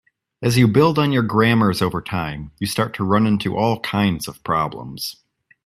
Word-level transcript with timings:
As 0.41 0.57
you 0.57 0.67
build 0.67 0.97
on 0.97 1.11
your 1.11 1.21
grammars 1.21 1.79
over 1.79 2.01
time, 2.01 2.49
you 2.57 2.65
start 2.65 2.95
to 2.95 3.03
run 3.03 3.27
into 3.27 3.55
all 3.55 3.79
kinds 3.81 4.27
of 4.27 4.43
problems. 4.43 5.17